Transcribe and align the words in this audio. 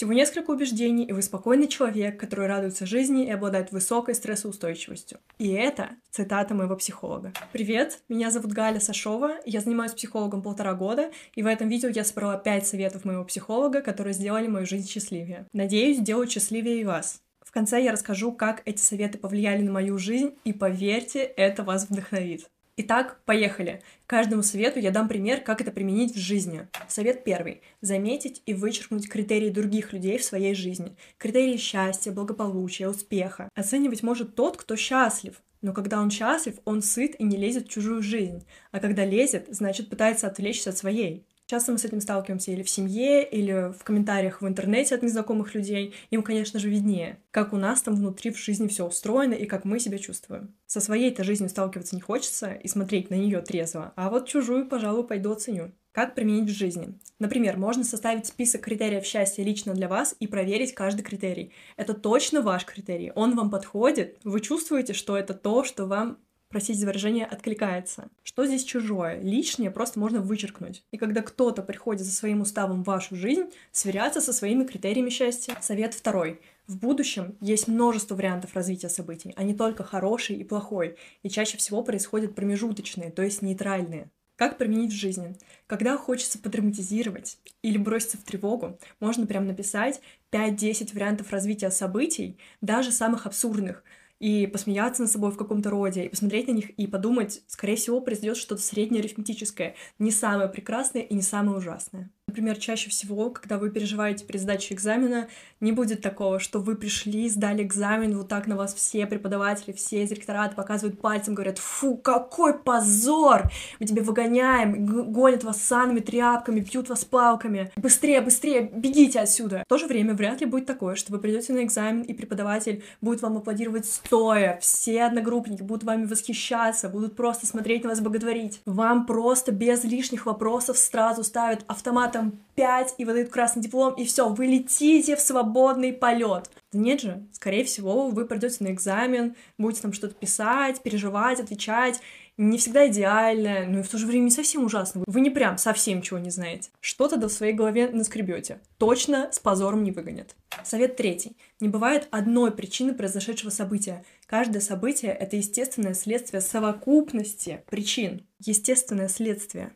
Всего 0.00 0.14
несколько 0.14 0.52
убеждений, 0.52 1.04
и 1.04 1.12
вы 1.12 1.20
спокойный 1.20 1.68
человек, 1.68 2.18
который 2.18 2.46
радуется 2.46 2.86
жизни 2.86 3.26
и 3.26 3.30
обладает 3.30 3.70
высокой 3.70 4.14
стрессоустойчивостью. 4.14 5.18
И 5.36 5.50
это 5.50 5.90
цитата 6.10 6.54
моего 6.54 6.74
психолога. 6.74 7.34
Привет, 7.52 7.98
меня 8.08 8.30
зовут 8.30 8.50
Галя 8.52 8.80
Сашова, 8.80 9.32
я 9.44 9.60
занимаюсь 9.60 9.92
психологом 9.92 10.40
полтора 10.40 10.72
года, 10.72 11.10
и 11.34 11.42
в 11.42 11.46
этом 11.46 11.68
видео 11.68 11.90
я 11.90 12.02
собрала 12.02 12.38
пять 12.38 12.66
советов 12.66 13.04
моего 13.04 13.26
психолога, 13.26 13.82
которые 13.82 14.14
сделали 14.14 14.46
мою 14.46 14.64
жизнь 14.64 14.88
счастливее. 14.88 15.46
Надеюсь, 15.52 15.98
сделают 15.98 16.30
счастливее 16.30 16.80
и 16.80 16.84
вас. 16.84 17.20
В 17.44 17.52
конце 17.52 17.84
я 17.84 17.92
расскажу, 17.92 18.32
как 18.32 18.62
эти 18.64 18.80
советы 18.80 19.18
повлияли 19.18 19.60
на 19.60 19.72
мою 19.72 19.98
жизнь, 19.98 20.34
и 20.44 20.54
поверьте, 20.54 21.24
это 21.24 21.62
вас 21.62 21.90
вдохновит. 21.90 22.48
Итак, 22.76 23.20
поехали. 23.26 23.82
Каждому 24.06 24.42
совету 24.42 24.78
я 24.78 24.90
дам 24.90 25.08
пример, 25.08 25.40
как 25.42 25.60
это 25.60 25.70
применить 25.70 26.14
в 26.14 26.18
жизни. 26.18 26.68
Совет 26.88 27.24
первый. 27.24 27.62
Заметить 27.80 28.42
и 28.46 28.54
вычеркнуть 28.54 29.08
критерии 29.08 29.50
других 29.50 29.92
людей 29.92 30.18
в 30.18 30.24
своей 30.24 30.54
жизни. 30.54 30.96
Критерии 31.18 31.56
счастья, 31.56 32.10
благополучия, 32.10 32.88
успеха. 32.88 33.48
Оценивать 33.54 34.02
может 34.02 34.34
тот, 34.34 34.56
кто 34.56 34.76
счастлив. 34.76 35.42
Но 35.62 35.74
когда 35.74 36.00
он 36.00 36.10
счастлив, 36.10 36.54
он 36.64 36.80
сыт 36.80 37.16
и 37.18 37.24
не 37.24 37.36
лезет 37.36 37.66
в 37.66 37.70
чужую 37.70 38.02
жизнь. 38.02 38.46
А 38.70 38.80
когда 38.80 39.04
лезет, 39.04 39.46
значит 39.50 39.90
пытается 39.90 40.26
отвлечься 40.26 40.70
от 40.70 40.78
своей. 40.78 41.26
Часто 41.50 41.72
мы 41.72 41.78
с 41.78 41.84
этим 41.84 42.00
сталкиваемся 42.00 42.52
или 42.52 42.62
в 42.62 42.70
семье, 42.70 43.28
или 43.28 43.72
в 43.76 43.82
комментариях 43.82 44.40
в 44.40 44.46
интернете 44.46 44.94
от 44.94 45.02
незнакомых 45.02 45.52
людей. 45.52 45.94
Им, 46.10 46.22
конечно 46.22 46.60
же, 46.60 46.70
виднее, 46.70 47.18
как 47.32 47.52
у 47.52 47.56
нас 47.56 47.82
там 47.82 47.96
внутри 47.96 48.30
в 48.30 48.38
жизни 48.38 48.68
все 48.68 48.86
устроено 48.86 49.34
и 49.34 49.46
как 49.46 49.64
мы 49.64 49.80
себя 49.80 49.98
чувствуем. 49.98 50.54
Со 50.66 50.80
своей-то 50.80 51.24
жизнью 51.24 51.50
сталкиваться 51.50 51.96
не 51.96 52.00
хочется 52.00 52.52
и 52.52 52.68
смотреть 52.68 53.10
на 53.10 53.16
нее 53.16 53.40
трезво, 53.40 53.92
а 53.96 54.10
вот 54.10 54.28
чужую, 54.28 54.68
пожалуй, 54.68 55.04
пойду 55.04 55.32
оценю. 55.32 55.72
Как 55.90 56.14
применить 56.14 56.48
в 56.48 56.56
жизни? 56.56 56.96
Например, 57.18 57.56
можно 57.56 57.82
составить 57.82 58.26
список 58.26 58.60
критериев 58.60 59.04
счастья 59.04 59.42
лично 59.42 59.74
для 59.74 59.88
вас 59.88 60.14
и 60.20 60.28
проверить 60.28 60.72
каждый 60.72 61.02
критерий. 61.02 61.50
Это 61.76 61.94
точно 61.94 62.42
ваш 62.42 62.64
критерий, 62.64 63.10
он 63.16 63.34
вам 63.34 63.50
подходит, 63.50 64.20
вы 64.22 64.38
чувствуете, 64.38 64.92
что 64.92 65.16
это 65.16 65.34
то, 65.34 65.64
что 65.64 65.86
вам 65.86 66.18
простите 66.50 66.80
за 66.80 66.86
выражение, 66.86 67.24
откликается. 67.24 68.08
Что 68.22 68.44
здесь 68.44 68.64
чужое? 68.64 69.20
Лишнее 69.20 69.70
просто 69.70 69.98
можно 69.98 70.20
вычеркнуть. 70.20 70.82
И 70.90 70.98
когда 70.98 71.22
кто-то 71.22 71.62
приходит 71.62 72.04
за 72.04 72.12
своим 72.12 72.42
уставом 72.42 72.82
в 72.82 72.86
вашу 72.86 73.16
жизнь, 73.16 73.44
сверяться 73.72 74.20
со 74.20 74.32
своими 74.32 74.64
критериями 74.64 75.10
счастья. 75.10 75.56
Совет 75.62 75.94
второй. 75.94 76.40
В 76.66 76.76
будущем 76.78 77.36
есть 77.40 77.68
множество 77.68 78.14
вариантов 78.14 78.54
развития 78.54 78.88
событий, 78.88 79.32
а 79.36 79.42
не 79.42 79.54
только 79.54 79.82
хороший 79.82 80.36
и 80.36 80.44
плохой, 80.44 80.96
и 81.22 81.30
чаще 81.30 81.56
всего 81.56 81.82
происходят 81.82 82.34
промежуточные, 82.34 83.10
то 83.10 83.22
есть 83.22 83.42
нейтральные. 83.42 84.10
Как 84.36 84.56
применить 84.56 84.92
в 84.92 84.96
жизни? 84.96 85.36
Когда 85.66 85.98
хочется 85.98 86.38
подраматизировать 86.38 87.38
или 87.62 87.76
броситься 87.76 88.16
в 88.16 88.22
тревогу, 88.22 88.78
можно 88.98 89.26
прям 89.26 89.46
написать 89.46 90.00
5-10 90.32 90.94
вариантов 90.94 91.30
развития 91.30 91.70
событий, 91.70 92.38
даже 92.60 92.90
самых 92.90 93.26
абсурдных, 93.26 93.84
и 94.20 94.46
посмеяться 94.46 95.02
над 95.02 95.10
собой 95.10 95.32
в 95.32 95.36
каком-то 95.36 95.70
роде, 95.70 96.04
и 96.04 96.08
посмотреть 96.08 96.46
на 96.48 96.52
них 96.52 96.70
и 96.70 96.86
подумать, 96.86 97.42
скорее 97.48 97.76
всего, 97.76 98.00
произойдет 98.00 98.36
что-то 98.36 98.62
среднее 98.62 99.00
арифметическое, 99.00 99.74
не 99.98 100.10
самое 100.12 100.48
прекрасное 100.48 101.02
и 101.02 101.14
не 101.14 101.22
самое 101.22 101.58
ужасное. 101.58 102.10
Например, 102.30 102.56
чаще 102.56 102.90
всего, 102.90 103.30
когда 103.30 103.58
вы 103.58 103.70
переживаете 103.70 104.24
при 104.24 104.38
сдаче 104.38 104.72
экзамена, 104.72 105.26
не 105.58 105.72
будет 105.72 106.00
такого, 106.00 106.38
что 106.38 106.60
вы 106.60 106.76
пришли, 106.76 107.28
сдали 107.28 107.64
экзамен, 107.64 108.16
вот 108.16 108.28
так 108.28 108.46
на 108.46 108.54
вас 108.54 108.72
все 108.72 109.04
преподаватели, 109.04 109.72
все 109.72 110.04
из 110.04 110.12
ректората 110.12 110.54
показывают 110.54 111.00
пальцем, 111.00 111.34
говорят, 111.34 111.58
фу, 111.58 111.96
какой 111.96 112.56
позор! 112.56 113.50
Мы 113.80 113.86
тебя 113.86 114.04
выгоняем, 114.04 114.86
гонят 115.12 115.42
вас 115.42 115.60
санными 115.60 115.98
тряпками, 115.98 116.60
бьют 116.60 116.88
вас 116.88 117.04
палками. 117.04 117.72
Быстрее, 117.74 118.20
быстрее, 118.20 118.70
бегите 118.72 119.18
отсюда! 119.18 119.64
В 119.66 119.68
то 119.68 119.76
же 119.76 119.88
время 119.88 120.14
вряд 120.14 120.40
ли 120.40 120.46
будет 120.46 120.66
такое, 120.66 120.94
что 120.94 121.10
вы 121.12 121.18
придете 121.18 121.52
на 121.52 121.64
экзамен, 121.64 122.02
и 122.02 122.14
преподаватель 122.14 122.84
будет 123.00 123.22
вам 123.22 123.38
аплодировать 123.38 123.86
стоя, 123.86 124.56
все 124.62 125.02
одногруппники 125.02 125.62
будут 125.62 125.82
вами 125.82 126.04
восхищаться, 126.04 126.88
будут 126.88 127.16
просто 127.16 127.48
смотреть 127.48 127.82
на 127.82 127.88
вас, 127.88 128.00
боготворить. 128.00 128.62
Вам 128.66 129.04
просто 129.04 129.50
без 129.50 129.82
лишних 129.82 130.26
вопросов 130.26 130.78
сразу 130.78 131.24
ставят 131.24 131.64
автоматом 131.66 132.19
там 132.20 132.38
5 132.54 132.96
и 132.98 133.04
выдают 133.04 133.30
красный 133.30 133.62
диплом, 133.62 133.94
и 133.94 134.04
все, 134.04 134.28
вы 134.28 134.46
летите 134.46 135.16
в 135.16 135.20
свободный 135.20 135.92
полет. 135.92 136.50
нет 136.72 137.00
же, 137.00 137.22
скорее 137.32 137.64
всего, 137.64 138.08
вы 138.08 138.26
придете 138.26 138.62
на 138.64 138.72
экзамен, 138.72 139.34
будете 139.56 139.82
там 139.82 139.94
что-то 139.94 140.14
писать, 140.14 140.82
переживать, 140.82 141.40
отвечать, 141.40 142.00
не 142.36 142.58
всегда 142.58 142.88
идеально, 142.88 143.66
но 143.66 143.80
и 143.80 143.82
в 143.82 143.88
то 143.88 143.98
же 143.98 144.06
время 144.06 144.24
не 144.24 144.30
совсем 144.30 144.64
ужасно. 144.64 145.04
Вы 145.06 145.20
не 145.20 145.30
прям 145.30 145.58
совсем 145.58 146.00
чего 146.00 146.18
не 146.18 146.30
знаете. 146.30 146.70
Что-то 146.80 147.16
до 147.16 147.28
своей 147.28 147.52
голове 147.52 147.88
наскребете. 147.90 148.60
Точно 148.78 149.28
с 149.30 149.38
позором 149.38 149.84
не 149.84 149.90
выгонят. 149.90 150.34
Совет 150.64 150.96
третий. 150.96 151.36
Не 151.60 151.68
бывает 151.68 152.08
одной 152.10 152.50
причины 152.50 152.94
произошедшего 152.94 153.50
события. 153.50 154.04
Каждое 154.26 154.60
событие— 154.60 155.12
это 155.20 155.36
естественное 155.36 155.92
следствие 155.92 156.40
совокупности 156.40 157.62
причин. 157.68 158.26
Естественное 158.38 159.08
следствие 159.08 159.72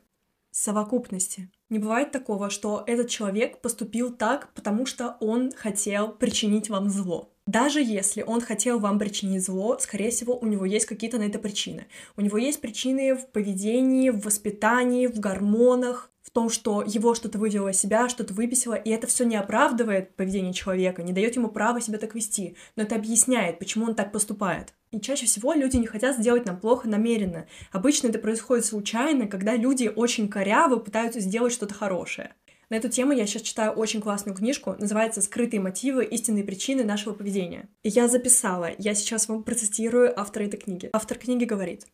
совокупности. 0.54 1.50
Не 1.68 1.80
бывает 1.80 2.12
такого, 2.12 2.48
что 2.48 2.84
этот 2.86 3.08
человек 3.08 3.60
поступил 3.60 4.14
так, 4.14 4.54
потому 4.54 4.86
что 4.86 5.16
он 5.18 5.50
хотел 5.50 6.12
причинить 6.12 6.70
вам 6.70 6.88
зло. 6.90 7.33
Даже 7.46 7.82
если 7.82 8.22
он 8.22 8.40
хотел 8.40 8.78
вам 8.78 8.98
причинить 8.98 9.44
зло, 9.44 9.76
скорее 9.78 10.10
всего, 10.10 10.36
у 10.38 10.46
него 10.46 10.64
есть 10.64 10.86
какие-то 10.86 11.18
на 11.18 11.24
это 11.24 11.38
причины. 11.38 11.86
У 12.16 12.22
него 12.22 12.38
есть 12.38 12.60
причины 12.60 13.14
в 13.14 13.26
поведении, 13.28 14.08
в 14.08 14.24
воспитании, 14.24 15.06
в 15.06 15.20
гормонах, 15.20 16.10
в 16.22 16.30
том, 16.30 16.48
что 16.48 16.82
его 16.82 17.14
что-то 17.14 17.38
вывело 17.38 17.68
из 17.68 17.78
себя, 17.78 18.08
что-то 18.08 18.32
выписало, 18.32 18.74
и 18.74 18.88
это 18.88 19.06
все 19.06 19.24
не 19.24 19.36
оправдывает 19.36 20.16
поведение 20.16 20.54
человека, 20.54 21.02
не 21.02 21.12
дает 21.12 21.36
ему 21.36 21.48
права 21.48 21.82
себя 21.82 21.98
так 21.98 22.14
вести, 22.14 22.56
но 22.76 22.82
это 22.84 22.96
объясняет, 22.96 23.58
почему 23.58 23.84
он 23.84 23.94
так 23.94 24.10
поступает. 24.10 24.72
И 24.90 25.00
чаще 25.00 25.26
всего 25.26 25.52
люди 25.52 25.76
не 25.76 25.86
хотят 25.86 26.16
сделать 26.16 26.46
нам 26.46 26.58
плохо 26.58 26.88
намеренно. 26.88 27.46
Обычно 27.72 28.08
это 28.08 28.18
происходит 28.18 28.64
случайно, 28.64 29.26
когда 29.26 29.54
люди 29.54 29.92
очень 29.94 30.28
коряво 30.28 30.76
пытаются 30.76 31.20
сделать 31.20 31.52
что-то 31.52 31.74
хорошее. 31.74 32.32
На 32.70 32.76
эту 32.76 32.88
тему 32.88 33.12
я 33.12 33.26
сейчас 33.26 33.42
читаю 33.42 33.72
очень 33.72 34.00
классную 34.00 34.36
книжку, 34.36 34.74
называется 34.78 35.22
«Скрытые 35.22 35.60
мотивы. 35.60 36.04
Истинные 36.04 36.44
причины 36.44 36.84
нашего 36.84 37.14
поведения». 37.14 37.68
И 37.82 37.88
я 37.88 38.08
записала, 38.08 38.70
я 38.78 38.94
сейчас 38.94 39.28
вам 39.28 39.42
процитирую 39.42 40.18
автора 40.18 40.44
этой 40.44 40.58
книги. 40.58 40.90
Автор 40.92 41.18
книги 41.18 41.44
говорит, 41.44 41.86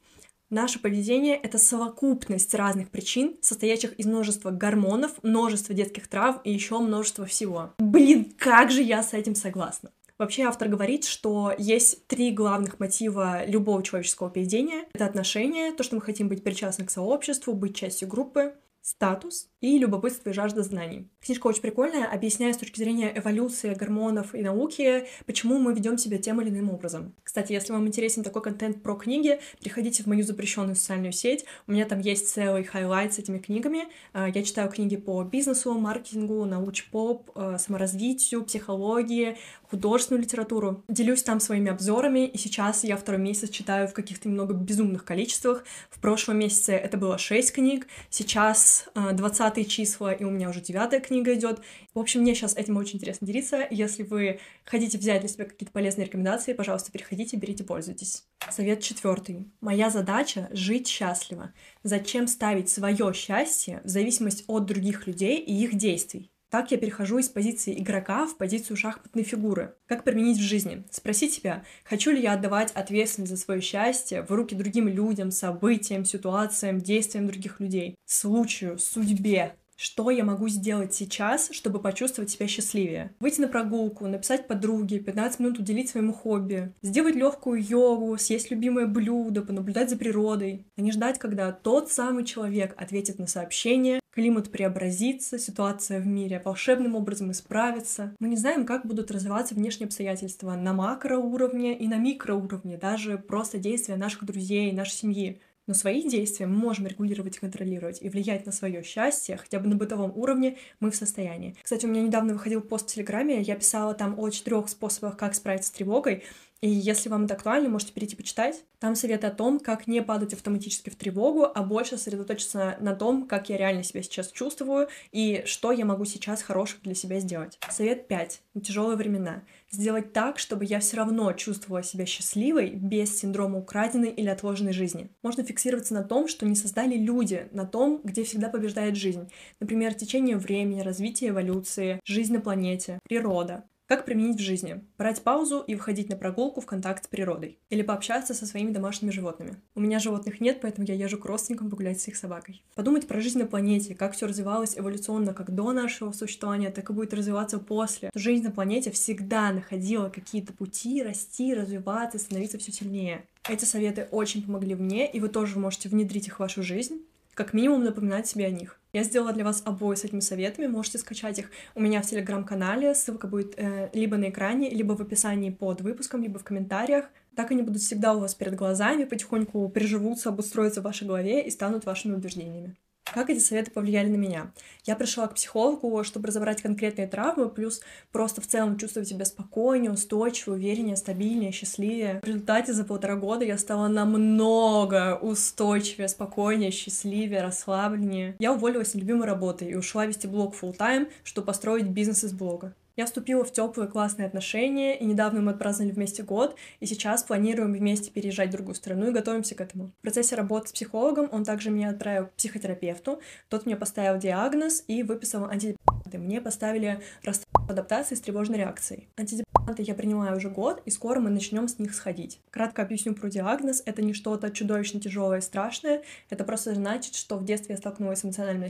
Наше 0.50 0.80
поведение— 0.80 1.36
это 1.42 1.58
совокупность 1.58 2.52
разных 2.56 2.90
причин, 2.90 3.36
состоящих 3.40 3.92
из 3.92 4.06
множества 4.06 4.50
гормонов, 4.50 5.12
множества 5.22 5.76
детских 5.76 6.08
трав 6.08 6.40
и 6.42 6.52
еще 6.52 6.80
множества 6.80 7.24
всего. 7.24 7.72
Блин, 7.78 8.34
как 8.36 8.72
же 8.72 8.82
я 8.82 9.04
с 9.04 9.12
этим 9.12 9.36
согласна. 9.36 9.92
Вообще 10.18 10.42
автор 10.42 10.68
говорит, 10.68 11.04
что 11.04 11.54
есть 11.56 12.06
три 12.08 12.32
главных 12.32 12.80
мотива 12.80 13.46
любого 13.46 13.82
человеческого 13.82 14.28
поведения. 14.28 14.86
Это 14.92 15.06
отношения, 15.06 15.72
то, 15.72 15.84
что 15.84 15.94
мы 15.94 16.02
хотим 16.02 16.28
быть 16.28 16.42
причастны 16.42 16.84
к 16.84 16.90
сообществу, 16.90 17.54
быть 17.54 17.76
частью 17.76 18.08
группы, 18.08 18.52
статус 18.82 19.48
и 19.60 19.78
любопытство 19.78 20.30
и 20.30 20.32
жажда 20.32 20.62
знаний. 20.62 21.08
Книжка 21.20 21.46
очень 21.48 21.60
прикольная, 21.60 22.06
объясняет 22.06 22.56
с 22.56 22.58
точки 22.58 22.78
зрения 22.78 23.12
эволюции 23.14 23.74
гормонов 23.74 24.34
и 24.34 24.40
науки, 24.40 25.06
почему 25.26 25.58
мы 25.58 25.74
ведем 25.74 25.98
себя 25.98 26.16
тем 26.16 26.40
или 26.40 26.48
иным 26.48 26.70
образом. 26.70 27.14
Кстати, 27.22 27.52
если 27.52 27.72
вам 27.72 27.86
интересен 27.86 28.22
такой 28.22 28.42
контент 28.42 28.82
про 28.82 28.94
книги, 28.94 29.38
приходите 29.60 30.02
в 30.02 30.06
мою 30.06 30.24
запрещенную 30.24 30.76
социальную 30.76 31.12
сеть. 31.12 31.44
У 31.66 31.72
меня 31.72 31.84
там 31.84 32.00
есть 32.00 32.28
целый 32.28 32.64
highlight 32.64 33.12
с 33.12 33.18
этими 33.18 33.38
книгами. 33.38 33.88
А, 34.12 34.28
я 34.28 34.42
читаю 34.42 34.70
книги 34.70 34.96
по 34.96 35.22
бизнесу, 35.24 35.74
маркетингу, 35.74 36.46
науч-поп, 36.46 37.30
а, 37.34 37.58
саморазвитию, 37.58 38.44
психологии, 38.44 39.36
художественную 39.70 40.24
литературу. 40.24 40.84
Делюсь 40.88 41.22
там 41.22 41.38
своими 41.38 41.70
обзорами, 41.70 42.26
и 42.26 42.38
сейчас 42.38 42.82
я 42.82 42.96
второй 42.96 43.20
месяц 43.20 43.50
читаю 43.50 43.88
в 43.88 43.92
каких-то 43.92 44.28
немного 44.28 44.54
безумных 44.54 45.04
количествах. 45.04 45.64
В 45.90 46.00
прошлом 46.00 46.38
месяце 46.38 46.72
это 46.72 46.96
было 46.96 47.18
6 47.18 47.52
книг, 47.52 47.86
сейчас 48.08 48.69
20 48.94 49.40
а, 49.40 49.64
числа, 49.64 50.12
и 50.12 50.24
у 50.24 50.30
меня 50.30 50.50
уже 50.50 50.60
9 50.60 51.06
книга 51.06 51.34
идет. 51.34 51.60
В 51.94 51.98
общем, 51.98 52.20
мне 52.20 52.34
сейчас 52.34 52.56
этим 52.56 52.76
очень 52.76 52.96
интересно 52.96 53.26
делиться. 53.26 53.66
Если 53.70 54.02
вы 54.02 54.40
хотите 54.64 54.98
взять 54.98 55.20
для 55.20 55.28
себя 55.28 55.44
какие-то 55.44 55.72
полезные 55.72 56.06
рекомендации, 56.06 56.52
пожалуйста, 56.52 56.90
переходите, 56.92 57.36
берите, 57.36 57.64
пользуйтесь. 57.64 58.24
Совет 58.50 58.80
четвертый. 58.82 59.50
Моя 59.60 59.90
задача— 59.90 60.48
жить 60.52 60.88
счастливо. 60.88 61.52
Зачем 61.82 62.26
ставить 62.26 62.68
свое 62.68 63.12
счастье 63.12 63.80
в 63.84 63.88
зависимость 63.88 64.44
от 64.46 64.66
других 64.66 65.06
людей 65.06 65.38
и 65.38 65.64
их 65.64 65.76
действий? 65.76 66.30
Так 66.50 66.72
я 66.72 66.78
перехожу 66.78 67.18
из 67.18 67.28
позиции 67.28 67.80
игрока 67.80 68.26
в 68.26 68.36
позицию 68.36 68.76
шахматной 68.76 69.22
фигуры. 69.22 69.76
Как 69.86 70.02
применить 70.02 70.38
в 70.38 70.42
жизни? 70.42 70.82
Спросить 70.90 71.32
себя, 71.32 71.64
хочу 71.84 72.10
ли 72.10 72.20
я 72.20 72.32
отдавать 72.32 72.72
ответственность 72.72 73.30
за 73.30 73.38
свое 73.38 73.60
счастье 73.60 74.22
в 74.22 74.32
руки 74.32 74.56
другим 74.56 74.88
людям, 74.88 75.30
событиям, 75.30 76.04
ситуациям, 76.04 76.80
действиям 76.80 77.28
других 77.28 77.60
людей, 77.60 77.94
случаю, 78.04 78.80
судьбе, 78.80 79.54
что 79.76 80.10
я 80.10 80.24
могу 80.24 80.48
сделать 80.48 80.92
сейчас, 80.92 81.50
чтобы 81.52 81.80
почувствовать 81.80 82.30
себя 82.30 82.48
счастливее. 82.48 83.14
Выйти 83.20 83.40
на 83.40 83.48
прогулку, 83.48 84.08
написать 84.08 84.48
подруге, 84.48 84.98
15 84.98 85.38
минут 85.38 85.58
уделить 85.60 85.88
своему 85.88 86.12
хобби, 86.12 86.74
сделать 86.82 87.14
легкую 87.14 87.62
йогу, 87.62 88.18
съесть 88.18 88.50
любимое 88.50 88.86
блюдо, 88.86 89.42
понаблюдать 89.42 89.88
за 89.88 89.96
природой, 89.96 90.66
а 90.76 90.80
не 90.80 90.90
ждать, 90.90 91.20
когда 91.20 91.52
тот 91.52 91.92
самый 91.92 92.24
человек 92.24 92.74
ответит 92.76 93.20
на 93.20 93.28
сообщение 93.28 93.99
Климат 94.12 94.50
преобразится, 94.50 95.38
ситуация 95.38 96.00
в 96.00 96.06
мире 96.06 96.42
волшебным 96.44 96.96
образом 96.96 97.30
исправится. 97.30 98.12
Мы 98.18 98.28
не 98.28 98.36
знаем, 98.36 98.66
как 98.66 98.84
будут 98.84 99.12
развиваться 99.12 99.54
внешние 99.54 99.86
обстоятельства 99.86 100.56
на 100.56 100.72
макроуровне 100.72 101.78
и 101.78 101.86
на 101.86 101.96
микроуровне, 101.96 102.76
даже 102.76 103.18
просто 103.18 103.58
действия 103.58 103.94
наших 103.94 104.24
друзей, 104.24 104.72
нашей 104.72 104.94
семьи. 104.94 105.40
Но 105.68 105.74
свои 105.74 106.02
действия 106.02 106.46
мы 106.46 106.56
можем 106.56 106.88
регулировать 106.88 107.36
и 107.36 107.38
контролировать, 107.38 108.02
и 108.02 108.08
влиять 108.08 108.44
на 108.46 108.50
свое 108.50 108.82
счастье, 108.82 109.36
хотя 109.36 109.60
бы 109.60 109.68
на 109.68 109.76
бытовом 109.76 110.10
уровне, 110.16 110.56
мы 110.80 110.90
в 110.90 110.96
состоянии. 110.96 111.54
Кстати, 111.62 111.86
у 111.86 111.88
меня 111.88 112.02
недавно 112.02 112.32
выходил 112.32 112.60
пост 112.60 112.90
в 112.90 112.92
Телеграме, 112.92 113.40
я 113.40 113.54
писала 113.54 113.94
там 113.94 114.18
о 114.18 114.28
четырех 114.30 114.68
способах, 114.68 115.16
как 115.16 115.36
справиться 115.36 115.68
с 115.68 115.72
тревогой, 115.72 116.24
и 116.62 116.68
если 116.68 117.08
вам 117.08 117.24
это 117.24 117.34
актуально, 117.34 117.70
можете 117.70 117.92
перейти 117.92 118.16
почитать. 118.16 118.64
Там 118.80 118.94
советы 118.94 119.26
о 119.26 119.30
том, 119.30 119.60
как 119.60 119.86
не 119.86 120.02
падать 120.02 120.34
автоматически 120.34 120.90
в 120.90 120.96
тревогу, 120.96 121.46
а 121.54 121.62
больше 121.62 121.96
сосредоточиться 121.96 122.76
на 122.80 122.94
том, 122.94 123.26
как 123.26 123.48
я 123.48 123.56
реально 123.56 123.82
себя 123.82 124.02
сейчас 124.02 124.30
чувствую 124.30 124.88
и 125.10 125.42
что 125.46 125.72
я 125.72 125.86
могу 125.86 126.04
сейчас 126.04 126.42
хорошего 126.42 126.80
для 126.82 126.94
себя 126.94 127.18
сделать. 127.20 127.58
Совет 127.70 128.08
5. 128.08 128.42
На 128.54 128.60
тяжелые 128.60 128.96
времена. 128.96 129.42
Сделать 129.70 130.12
так, 130.12 130.38
чтобы 130.38 130.66
я 130.66 130.80
все 130.80 130.98
равно 130.98 131.32
чувствовала 131.32 131.82
себя 131.82 132.04
счастливой 132.04 132.70
без 132.70 133.18
синдрома 133.18 133.58
украденной 133.58 134.10
или 134.10 134.28
отложенной 134.28 134.72
жизни. 134.72 135.10
Можно 135.22 135.44
фиксироваться 135.44 135.94
на 135.94 136.02
том, 136.02 136.28
что 136.28 136.44
не 136.44 136.56
создали 136.56 136.96
люди, 136.96 137.48
на 137.52 137.66
том, 137.66 138.00
где 138.04 138.24
всегда 138.24 138.48
побеждает 138.48 138.96
жизнь. 138.96 139.30
Например, 139.60 139.94
течение 139.94 140.36
времени, 140.36 140.80
развитие 140.80 141.30
эволюции, 141.30 142.00
жизнь 142.04 142.34
на 142.34 142.40
планете, 142.40 142.98
природа. 143.04 143.64
Как 143.90 144.04
применить 144.04 144.36
в 144.36 144.44
жизни? 144.44 144.84
Брать 144.98 145.20
паузу 145.20 145.64
и 145.66 145.74
выходить 145.74 146.08
на 146.08 146.14
прогулку 146.14 146.60
в 146.60 146.64
контакт 146.64 147.04
с 147.04 147.08
природой. 147.08 147.58
Или 147.70 147.82
пообщаться 147.82 148.34
со 148.34 148.46
своими 148.46 148.70
домашними 148.70 149.10
животными. 149.10 149.56
У 149.74 149.80
меня 149.80 149.98
животных 149.98 150.40
нет, 150.40 150.60
поэтому 150.62 150.86
я 150.86 150.94
езжу 150.94 151.18
к 151.18 151.24
родственникам 151.24 151.70
погулять 151.70 152.00
с 152.00 152.06
их 152.06 152.14
собакой. 152.14 152.62
Подумать 152.76 153.08
про 153.08 153.20
жизнь 153.20 153.40
на 153.40 153.46
планете, 153.46 153.96
как 153.96 154.12
все 154.12 154.28
развивалось 154.28 154.78
эволюционно 154.78 155.34
как 155.34 155.52
до 155.52 155.72
нашего 155.72 156.12
существования, 156.12 156.70
так 156.70 156.88
и 156.88 156.92
будет 156.92 157.12
развиваться 157.12 157.58
после. 157.58 158.10
Жизнь 158.14 158.44
на 158.44 158.52
планете 158.52 158.92
всегда 158.92 159.50
находила 159.50 160.08
какие-то 160.08 160.52
пути 160.52 161.02
расти, 161.02 161.52
развиваться, 161.52 162.20
становиться 162.20 162.58
все 162.58 162.70
сильнее. 162.70 163.24
Эти 163.48 163.64
советы 163.64 164.06
очень 164.12 164.44
помогли 164.44 164.76
мне, 164.76 165.10
и 165.10 165.18
вы 165.18 165.28
тоже 165.28 165.58
можете 165.58 165.88
внедрить 165.88 166.28
их 166.28 166.36
в 166.36 166.38
вашу 166.38 166.62
жизнь 166.62 167.02
как 167.34 167.52
минимум 167.52 167.84
напоминать 167.84 168.26
себе 168.26 168.46
о 168.46 168.50
них. 168.50 168.80
Я 168.92 169.04
сделала 169.04 169.32
для 169.32 169.44
вас 169.44 169.62
обои 169.64 169.94
с 169.94 170.04
этими 170.04 170.20
советами, 170.20 170.66
можете 170.66 170.98
скачать 170.98 171.38
их 171.38 171.50
у 171.74 171.80
меня 171.80 172.02
в 172.02 172.06
телеграм-канале, 172.06 172.94
ссылка 172.94 173.28
будет 173.28 173.54
э, 173.56 173.88
либо 173.92 174.16
на 174.16 174.30
экране, 174.30 174.70
либо 174.70 174.96
в 174.96 175.00
описании 175.00 175.50
под 175.50 175.80
выпуском, 175.80 176.22
либо 176.22 176.38
в 176.38 176.44
комментариях. 176.44 177.06
Так 177.36 177.52
они 177.52 177.62
будут 177.62 177.82
всегда 177.82 178.14
у 178.14 178.20
вас 178.20 178.34
перед 178.34 178.56
глазами, 178.56 179.04
потихоньку 179.04 179.68
приживутся, 179.68 180.30
обустроятся 180.30 180.80
в 180.80 180.84
вашей 180.84 181.06
голове 181.06 181.46
и 181.46 181.50
станут 181.50 181.86
вашими 181.86 182.14
убеждениями. 182.14 182.76
Как 183.12 183.28
эти 183.28 183.40
советы 183.40 183.72
повлияли 183.72 184.08
на 184.08 184.16
меня? 184.16 184.52
Я 184.84 184.94
пришла 184.94 185.26
к 185.26 185.34
психологу, 185.34 186.04
чтобы 186.04 186.28
разобрать 186.28 186.62
конкретные 186.62 187.08
травмы, 187.08 187.48
плюс 187.48 187.80
просто 188.12 188.40
в 188.40 188.46
целом 188.46 188.78
чувствовать 188.78 189.08
себя 189.08 189.24
спокойнее, 189.24 189.90
устойчивее, 189.90 190.54
увереннее, 190.54 190.96
стабильнее, 190.96 191.50
счастливее. 191.50 192.20
В 192.22 192.26
результате 192.26 192.72
за 192.72 192.84
полтора 192.84 193.16
года 193.16 193.44
я 193.44 193.58
стала 193.58 193.88
намного 193.88 195.18
устойчивее, 195.20 196.08
спокойнее, 196.08 196.70
счастливее, 196.70 197.42
расслабленнее. 197.42 198.36
Я 198.38 198.52
уволилась 198.52 198.92
с 198.92 198.94
любимой 198.94 199.26
работы 199.26 199.64
и 199.64 199.74
ушла 199.74 200.06
вести 200.06 200.28
блог 200.28 200.54
full 200.54 200.76
time, 200.76 201.10
чтобы 201.24 201.46
построить 201.46 201.86
бизнес 201.86 202.22
из 202.22 202.32
блога. 202.32 202.74
Я 203.00 203.06
вступила 203.06 203.46
в 203.46 203.50
теплые 203.50 203.88
классные 203.88 204.26
отношения, 204.26 204.94
и 204.94 205.06
недавно 205.06 205.40
мы 205.40 205.52
отпраздновали 205.52 205.90
вместе 205.90 206.22
год, 206.22 206.54
и 206.80 206.84
сейчас 206.84 207.22
планируем 207.22 207.72
вместе 207.72 208.10
переезжать 208.10 208.50
в 208.50 208.52
другую 208.52 208.74
страну 208.74 209.08
и 209.08 209.10
готовимся 209.10 209.54
к 209.54 209.62
этому. 209.62 209.86
В 209.86 210.02
процессе 210.02 210.34
работы 210.34 210.68
с 210.68 210.72
психологом 210.72 211.26
он 211.32 211.44
также 211.44 211.70
меня 211.70 211.88
отправил 211.88 212.26
к 212.26 212.32
психотерапевту, 212.32 213.22
тот 213.48 213.64
мне 213.64 213.74
поставил 213.74 214.18
диагноз 214.18 214.84
и 214.86 215.02
выписал 215.02 215.46
антидепрессанты. 215.46 216.18
Мне 216.18 216.42
поставили 216.42 217.00
расстройство 217.22 217.72
адаптации 217.72 218.16
с 218.16 218.20
тревожной 218.20 218.58
реакцией. 218.58 219.08
Антидепрессанты 219.16 219.82
я 219.82 219.94
принимаю 219.94 220.36
уже 220.36 220.50
год, 220.50 220.82
и 220.84 220.90
скоро 220.90 221.20
мы 221.20 221.30
начнем 221.30 221.68
с 221.68 221.78
них 221.78 221.94
сходить. 221.94 222.38
Кратко 222.50 222.82
объясню 222.82 223.14
про 223.14 223.30
диагноз. 223.30 223.82
Это 223.86 224.02
не 224.02 224.12
что-то 224.12 224.50
чудовищно 224.50 225.00
тяжелое 225.00 225.38
и 225.38 225.40
страшное, 225.40 226.02
это 226.28 226.44
просто 226.44 226.74
значит, 226.74 227.14
что 227.14 227.38
в 227.38 227.46
детстве 227.46 227.76
я 227.76 227.78
столкнулась 227.78 228.18
с 228.18 228.24
эмоциональной 228.26 228.68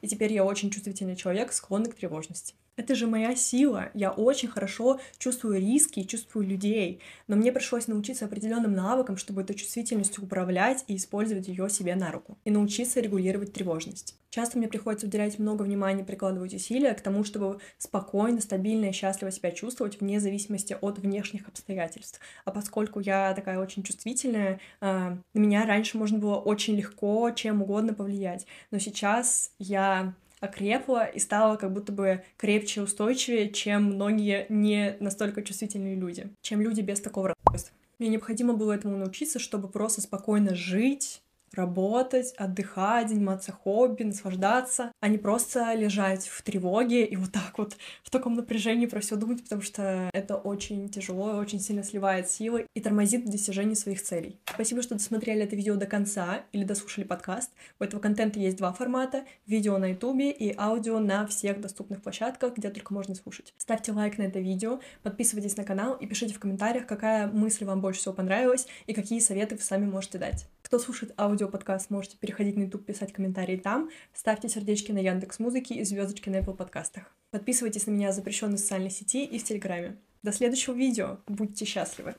и 0.00 0.08
теперь 0.08 0.32
я 0.32 0.44
очень 0.44 0.70
чувствительный 0.70 1.14
человек, 1.14 1.52
склонный 1.52 1.88
к 1.88 1.94
тревожности. 1.94 2.54
Это 2.82 2.96
же 2.96 3.06
моя 3.06 3.36
сила. 3.36 3.90
Я 3.94 4.10
очень 4.10 4.48
хорошо 4.48 4.98
чувствую 5.16 5.60
риски 5.60 6.02
чувствую 6.02 6.48
людей. 6.48 7.00
Но 7.28 7.36
мне 7.36 7.52
пришлось 7.52 7.86
научиться 7.86 8.24
определенным 8.24 8.74
навыкам, 8.74 9.16
чтобы 9.16 9.42
этой 9.42 9.54
чувствительностью 9.54 10.24
управлять 10.24 10.82
и 10.88 10.96
использовать 10.96 11.46
ее 11.46 11.70
себе 11.70 11.94
на 11.94 12.10
руку. 12.10 12.38
И 12.44 12.50
научиться 12.50 12.98
регулировать 12.98 13.52
тревожность. 13.52 14.16
Часто 14.30 14.58
мне 14.58 14.66
приходится 14.66 15.06
уделять 15.06 15.38
много 15.38 15.62
внимания, 15.62 16.02
прикладывать 16.02 16.54
усилия 16.54 16.92
к 16.94 17.00
тому, 17.02 17.22
чтобы 17.22 17.60
спокойно, 17.78 18.40
стабильно 18.40 18.86
и 18.86 18.92
счастливо 18.92 19.30
себя 19.30 19.52
чувствовать 19.52 20.00
вне 20.00 20.18
зависимости 20.18 20.76
от 20.80 20.98
внешних 20.98 21.46
обстоятельств. 21.46 22.18
А 22.44 22.50
поскольку 22.50 22.98
я 22.98 23.32
такая 23.34 23.60
очень 23.60 23.84
чувствительная, 23.84 24.58
а, 24.80 25.18
на 25.34 25.38
меня 25.38 25.66
раньше 25.66 25.98
можно 25.98 26.18
было 26.18 26.36
очень 26.36 26.74
легко 26.74 27.30
чем 27.30 27.62
угодно 27.62 27.94
повлиять. 27.94 28.46
Но 28.72 28.80
сейчас 28.80 29.52
я 29.60 30.14
окрепла 30.42 31.04
и 31.04 31.18
стала 31.18 31.56
как 31.56 31.72
будто 31.72 31.92
бы 31.92 32.24
крепче 32.36 32.82
устойчивее, 32.82 33.50
чем 33.50 33.84
многие 33.84 34.46
не 34.48 34.96
настолько 35.00 35.42
чувствительные 35.42 35.94
люди, 35.94 36.30
чем 36.42 36.60
люди 36.60 36.80
без 36.80 37.00
такого 37.00 37.28
расстройства. 37.28 37.74
Мне 37.98 38.08
необходимо 38.08 38.54
было 38.54 38.72
этому 38.72 38.96
научиться, 38.96 39.38
чтобы 39.38 39.68
просто 39.68 40.00
спокойно 40.00 40.56
жить, 40.56 41.21
работать, 41.54 42.32
отдыхать, 42.36 43.08
заниматься 43.08 43.52
хобби, 43.52 44.02
наслаждаться, 44.04 44.92
а 45.00 45.08
не 45.08 45.18
просто 45.18 45.74
лежать 45.74 46.26
в 46.26 46.42
тревоге 46.42 47.04
и 47.04 47.16
вот 47.16 47.32
так 47.32 47.58
вот 47.58 47.76
в 48.02 48.10
таком 48.10 48.34
напряжении 48.34 48.86
про 48.86 49.00
все 49.00 49.16
думать, 49.16 49.42
потому 49.42 49.62
что 49.62 50.10
это 50.12 50.36
очень 50.36 50.88
тяжело, 50.88 51.36
очень 51.36 51.60
сильно 51.60 51.82
сливает 51.82 52.30
силы 52.30 52.66
и 52.74 52.80
тормозит 52.80 53.24
в 53.24 53.30
достижении 53.30 53.74
своих 53.74 54.02
целей. 54.02 54.40
Спасибо, 54.52 54.82
что 54.82 54.94
досмотрели 54.94 55.42
это 55.42 55.56
видео 55.56 55.76
до 55.76 55.86
конца 55.86 56.42
или 56.52 56.64
дослушали 56.64 57.04
подкаст. 57.04 57.50
У 57.78 57.84
этого 57.84 58.00
контента 58.00 58.38
есть 58.38 58.56
два 58.56 58.72
формата— 58.72 59.24
видео 59.46 59.78
на 59.78 59.90
ютубе 59.90 60.30
и 60.30 60.54
аудио 60.56 60.98
на 60.98 61.26
всех 61.26 61.60
доступных 61.60 62.02
площадках, 62.02 62.56
где 62.56 62.70
только 62.70 62.94
можно 62.94 63.14
слушать. 63.14 63.54
Ставьте 63.58 63.92
лайк 63.92 64.18
на 64.18 64.22
это 64.22 64.40
видео, 64.40 64.80
подписывайтесь 65.02 65.56
на 65.56 65.64
канал 65.64 65.94
и 65.94 66.06
пишите 66.06 66.34
в 66.34 66.38
комментариях, 66.38 66.86
какая 66.86 67.26
мысль 67.26 67.64
вам 67.64 67.80
больше 67.80 68.00
всего 68.00 68.14
понравилась 68.14 68.66
и 68.86 68.94
какие 68.94 69.20
советы 69.20 69.56
вы 69.56 69.62
сами 69.62 69.86
можете 69.86 70.18
дать. 70.18 70.46
Кто 70.72 70.78
слушает 70.78 71.12
аудиоподкаст, 71.20 71.90
можете 71.90 72.16
переходить 72.16 72.56
на 72.56 72.62
YouTube, 72.62 72.86
писать 72.86 73.12
комментарии 73.12 73.58
там. 73.58 73.90
Ставьте 74.14 74.48
сердечки 74.48 74.90
на 74.90 75.00
Яндекс 75.00 75.38
Музыке 75.38 75.74
и 75.74 75.84
звездочки 75.84 76.30
на 76.30 76.36
Apple 76.36 76.56
подкастах. 76.56 77.14
Подписывайтесь 77.30 77.86
на 77.86 77.90
меня 77.90 78.10
в 78.10 78.14
запрещенной 78.14 78.56
социальной 78.56 78.88
сети 78.88 79.22
и 79.26 79.38
в 79.38 79.44
Телеграме. 79.44 79.98
До 80.22 80.32
следующего 80.32 80.72
видео. 80.72 81.18
Будьте 81.26 81.66
счастливы! 81.66 82.14